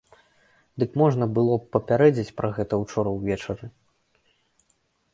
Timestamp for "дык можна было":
0.83-1.53